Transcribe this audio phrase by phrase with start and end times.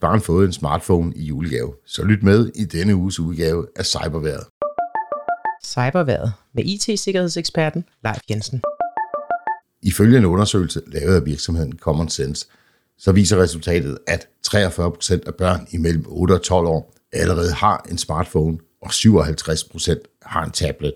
[0.00, 4.46] barn fået en smartphone i julegave, så lyt med i denne uges udgave af Cyberværet.
[5.64, 8.62] Cyberværet med IT-sikkerhedseksperten Leif Jensen.
[9.82, 12.46] Ifølge en undersøgelse lavet af virksomheden Common Sense,
[12.98, 17.98] så viser resultatet, at 43% af børn imellem 8 og 12 år allerede har en
[17.98, 20.92] smartphone, og 57% har en tablet.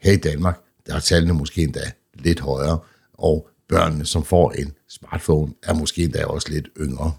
[0.00, 2.78] Her i Danmark, der er tallene måske endda lidt højere,
[3.14, 7.12] og børnene, som får en smartphone, er måske endda også lidt yngre.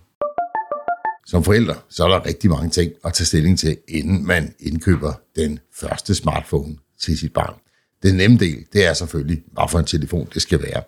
[1.26, 5.14] Som forældre, så er der rigtig mange ting at tage stilling til, inden man indkøber
[5.36, 7.56] den første smartphone til sit barn.
[8.04, 10.84] Den nemme del, det er selvfølgelig, hvad for en telefon det skal være.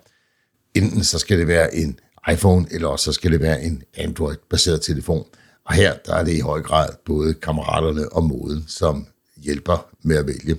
[0.74, 1.98] Enten så skal det være en
[2.32, 5.26] iPhone, eller også så skal det være en Android-baseret telefon.
[5.64, 10.16] Og her der er det i høj grad både kammeraterne og moden, som hjælper med
[10.16, 10.56] at vælge.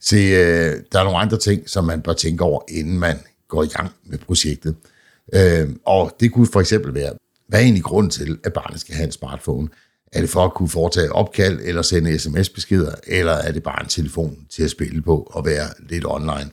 [0.00, 3.62] Se, øh, der er nogle andre ting, som man bør tænke over, inden man går
[3.62, 4.76] i gang med projektet.
[5.34, 7.12] Øh, og det kunne for eksempel være,
[7.48, 9.68] hvad er egentlig grunden til, at barnet skal have en smartphone?
[10.12, 13.88] Er det for at kunne foretage opkald eller sende sms-beskeder, eller er det bare en
[13.88, 16.50] telefon til at spille på og være lidt online?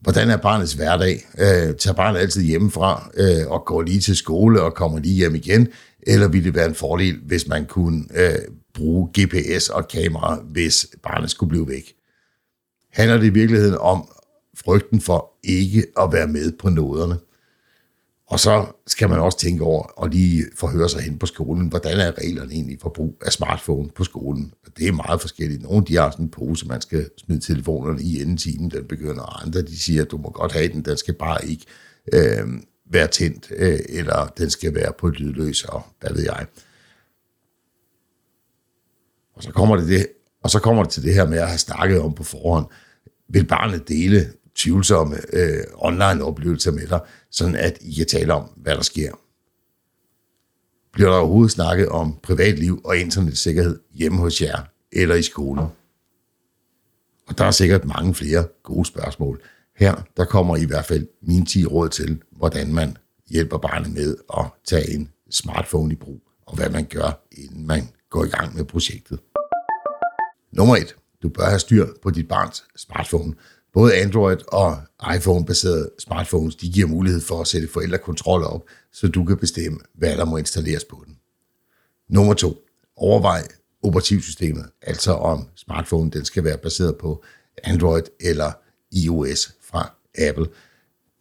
[0.00, 1.26] Hvordan er barnets hverdag?
[1.38, 5.34] Øh, tager barnet altid hjemmefra øh, og går lige til skole og kommer lige hjem
[5.34, 5.68] igen?
[6.02, 8.38] Eller ville det være en fordel, hvis man kunne øh,
[8.74, 11.92] bruge GPS og kamera, hvis barnet skulle blive væk?
[12.92, 14.08] Handler det i virkeligheden om
[14.64, 17.16] frygten for ikke at være med på noderne?
[18.28, 22.00] Og så skal man også tænke over og lige forhøre sig hen på skolen, hvordan
[22.00, 24.54] er reglerne egentlig for brug af smartphone på skolen.
[24.78, 25.62] Det er meget forskelligt.
[25.62, 29.22] Nogle de har sådan en pose, man skal smide telefonerne i inden timen, den begynder,
[29.22, 31.64] og andre de siger, at du må godt have den, den skal bare ikke
[32.12, 32.48] øh,
[32.90, 36.46] være tændt, øh, eller den skal være på lydløs, og hvad ved jeg.
[39.34, 40.06] Og så kommer det, det
[40.42, 42.66] og så kommer det til det her med at have snakket om på forhånd,
[43.28, 48.74] vil barnet dele tvivlsomme øh, online-oplevelser med dig, sådan at I kan tale om, hvad
[48.74, 49.12] der sker.
[50.92, 54.62] Bliver der overhovedet snakket om privatliv og internetsikkerhed hjemme hos jer
[54.92, 55.66] eller i skolen?
[57.28, 59.42] Og der er sikkert mange flere gode spørgsmål.
[59.76, 62.96] Her der kommer i hvert fald mine 10 råd til, hvordan man
[63.30, 67.88] hjælper barnet med at tage en smartphone i brug, og hvad man gør, inden man
[68.10, 69.18] går i gang med projektet.
[70.52, 70.96] Nummer 1.
[71.22, 73.34] Du bør have styr på dit barns smartphone,
[73.76, 74.82] Både Android og
[75.16, 80.16] iPhone-baserede smartphones, de giver mulighed for at sætte forældrekontroller op, så du kan bestemme, hvad
[80.16, 81.16] der må installeres på den.
[82.08, 82.56] Nummer to.
[82.96, 83.48] Overvej
[83.82, 87.24] operativsystemet, altså om smartphone den skal være baseret på
[87.64, 88.52] Android eller
[88.92, 90.46] iOS fra Apple.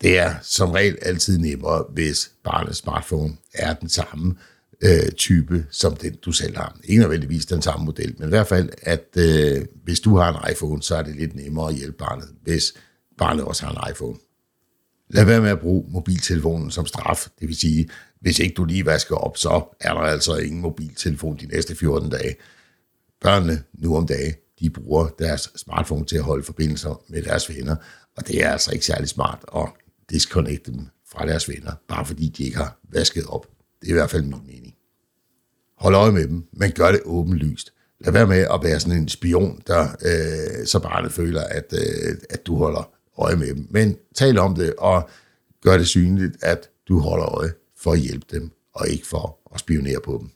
[0.01, 4.35] Det er som regel altid nemmere, hvis barnets smartphone er den samme,
[4.83, 6.77] øh, type som den, du selv har.
[6.83, 10.51] Ikke nødvendigvis den samme model, men i hvert fald, at øh, hvis du har en
[10.51, 12.73] iPhone, så er det lidt nemmere at hjælpe barnet, hvis
[13.17, 14.17] barnet også har en iPhone.
[15.09, 17.27] Lad være med at bruge mobiltelefonen som straf.
[17.39, 17.89] Det vil sige,
[18.21, 22.09] hvis ikke du lige vasker op, så er der altså ingen mobiltelefon de næste 14
[22.09, 22.35] dage.
[23.21, 27.75] Børnene nu om dagen, de bruger deres smartphone til at holde forbindelser med deres venner,
[28.17, 29.69] og det er altså ikke særlig smart at
[30.09, 33.54] disconnecte dem fra deres venner, bare fordi de ikke har vasket op.
[33.85, 34.75] Det er i hvert fald min mening.
[35.77, 37.73] Hold øje med dem, men gør det åbenlyst.
[37.99, 42.17] Lad være med at være sådan en spion, der øh, så barnet føler, at, øh,
[42.29, 43.67] at du holder øje med dem.
[43.69, 45.09] Men tal om det, og
[45.61, 49.59] gør det synligt, at du holder øje for at hjælpe dem, og ikke for at
[49.59, 50.29] spionere på dem.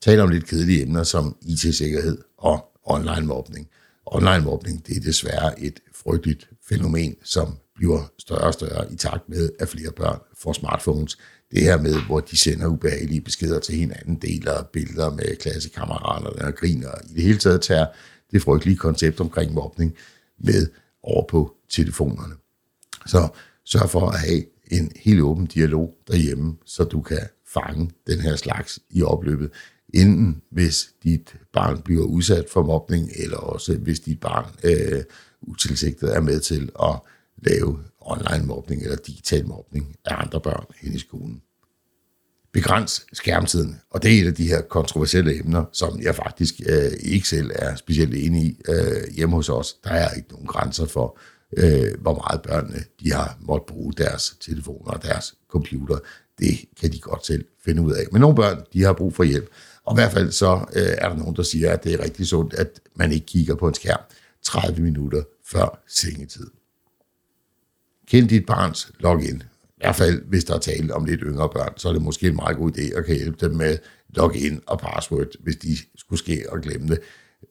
[0.00, 3.68] Tal om lidt kedelige emner som IT-sikkerhed og online mobning.
[4.06, 9.28] Online mobning, det er desværre et frygteligt fænomen, som bliver større og større i takt
[9.28, 11.18] med, at flere børn får smartphones
[11.50, 16.54] det her med, hvor de sender ubehagelige beskeder til hinanden, deler billeder med klassekammeraterne og
[16.54, 17.86] griner, i det hele taget tager
[18.32, 19.94] det frygtelige koncept omkring mobning
[20.38, 20.66] med
[21.02, 22.34] over på telefonerne.
[23.06, 23.28] Så
[23.64, 28.36] sørg for at have en helt åben dialog derhjemme, så du kan fange den her
[28.36, 29.50] slags i opløbet,
[29.94, 35.02] enten hvis dit barn bliver udsat for mobning, eller også hvis dit barn øh,
[35.42, 37.00] utilsigtet er med til at
[37.42, 41.42] lave online mobning eller digital mobning af andre børn hen i skolen.
[42.52, 46.92] Begræns skærmtiden, og det er et af de her kontroversielle emner, som jeg faktisk øh,
[47.00, 49.76] ikke selv er specielt enig i øh, hjemme hos os.
[49.84, 51.18] Der er ikke nogen grænser for,
[51.56, 55.98] øh, hvor meget børnene de har måttet bruge deres telefoner og deres computer.
[56.38, 58.04] Det kan de godt selv finde ud af.
[58.12, 59.48] Men nogle børn, de har brug for hjælp.
[59.84, 62.26] Og i hvert fald så øh, er der nogen, der siger, at det er rigtig
[62.26, 64.00] sundt, at man ikke kigger på en skærm
[64.42, 66.46] 30 minutter før sengetid.
[68.10, 69.42] Kend dit barns login.
[69.66, 72.26] I hvert fald, hvis der er tale om lidt yngre børn, så er det måske
[72.26, 73.78] en meget god idé at kan hjælpe dem med
[74.08, 76.98] login og password, hvis de skulle ske og glemme det.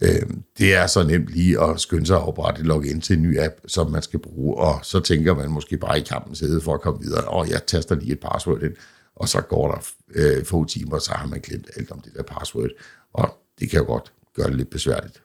[0.02, 3.40] Øhm, det er så nemt lige at skynde sig at oprette login til en ny
[3.40, 6.74] app, som man skal bruge, og så tænker man måske bare i kampen sidde for
[6.74, 8.74] at komme videre, og jeg taster lige et password ind,
[9.16, 12.24] og så går der øh, få timer, så har man glemt alt om det der
[12.24, 12.70] password,
[13.14, 15.22] og det kan jo godt gøre det lidt besværligt.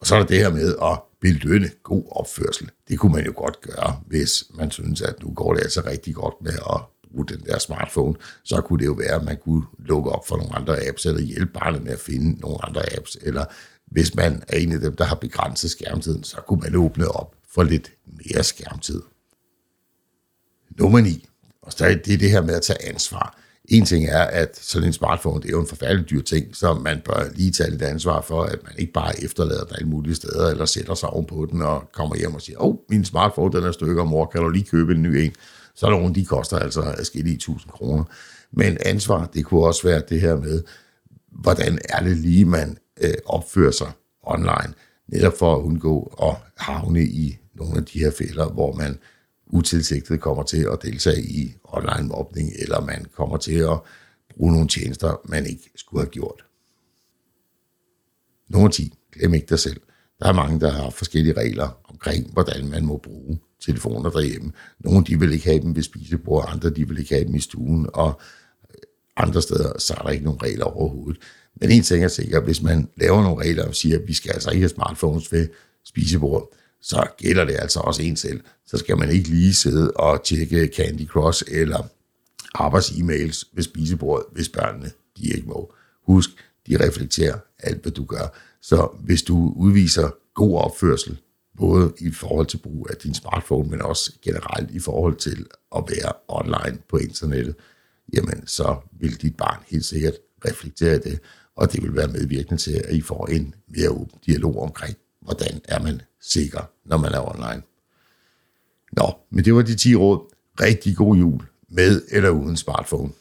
[0.00, 2.70] Og så er der det her med at belønne god opførsel.
[2.88, 6.14] Det kunne man jo godt gøre, hvis man synes, at nu går det altså rigtig
[6.14, 8.14] godt med at bruge den der smartphone.
[8.44, 11.20] Så kunne det jo være, at man kunne lukke op for nogle andre apps, eller
[11.20, 13.44] hjælpe barnet med at finde nogle andre apps, eller
[13.86, 17.34] hvis man er en af dem, der har begrænset skærmtiden, så kunne man åbne op
[17.54, 19.02] for lidt mere skærmtid.
[20.70, 21.28] Nummer 9.
[21.62, 23.38] Og så er det det her med at tage ansvar.
[23.68, 26.74] En ting er, at sådan en smartphone, det er jo en forfærdelig dyr ting, så
[26.74, 30.14] man bør lige tage lidt ansvar for, at man ikke bare efterlader den alle mulige
[30.14, 33.52] steder, eller sætter sig ovenpå den og kommer hjem og siger, åh, oh, min smartphone
[33.52, 35.32] den er stykker, mor, kan du lige købe en ny en?
[35.74, 38.04] Så er der nogle, de koster altså adskillige tusind kroner.
[38.52, 40.62] Men ansvar, det kunne også være det her med,
[41.32, 43.92] hvordan er det lige, man øh, opfører sig
[44.22, 44.74] online,
[45.08, 48.98] netop for at undgå at havne i nogle af de her fælder, hvor man
[49.46, 53.78] utilsigtet kommer til at deltage i online mobning, eller man kommer til at
[54.36, 56.44] bruge nogle tjenester, man ikke skulle have gjort.
[58.48, 58.94] Nummer 10.
[59.12, 59.80] Glem ikke dig selv.
[60.20, 64.52] Der er mange, der har forskellige regler omkring, hvordan man må bruge telefoner derhjemme.
[64.78, 67.40] Nogle de vil ikke have dem ved spisebordet, andre de vil ikke have dem i
[67.40, 68.20] stuen, og
[68.70, 68.76] øh,
[69.16, 71.22] andre steder så er der ikke nogen regler overhovedet.
[71.60, 74.32] Men en ting er sikkert, hvis man laver nogle regler og siger, at vi skal
[74.32, 75.48] altså ikke have smartphones ved
[75.84, 76.48] spisebordet,
[76.82, 78.40] så gælder det altså også en selv.
[78.66, 81.88] Så skal man ikke lige sidde og tjekke Candy Crush eller
[82.54, 85.72] arbejds-e-mails ved spisebordet, hvis børnene de ikke må.
[86.06, 86.30] Husk,
[86.66, 88.36] de reflekterer alt, hvad du gør.
[88.62, 91.18] Så hvis du udviser god opførsel,
[91.56, 95.46] både i forhold til brug af din smartphone, men også generelt i forhold til
[95.76, 97.54] at være online på internettet,
[98.12, 100.14] jamen så vil dit barn helt sikkert
[100.44, 101.20] reflektere det,
[101.56, 105.60] og det vil være medvirkende til, at I får en mere åben dialog omkring, hvordan
[105.64, 106.02] er man
[106.32, 107.62] sikker, når man er online.
[108.92, 110.32] Nå, men det var de 10 råd.
[110.60, 113.12] Rigtig god jul, med eller uden smartphone.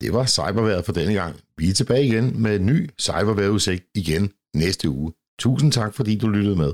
[0.00, 1.36] Det var cyberværet for denne gang.
[1.56, 5.12] Vi er tilbage igen med en ny cyberværetudsigt igen næste uge.
[5.38, 6.72] Tusind tak, fordi du lyttede med.